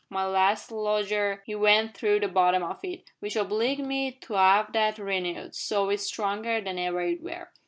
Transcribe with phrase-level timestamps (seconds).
[0.09, 4.71] My last lodger 'ee went through the bottom of it, w'ich obliged me to 'ave
[4.71, 7.51] that renoo'd, so it's stronger than ever it were.